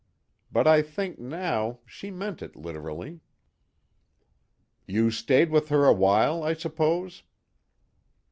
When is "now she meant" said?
1.19-2.41